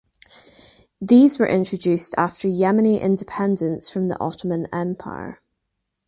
[0.99, 5.43] These were introduced after Yemeni independence from the Ottoman Empire.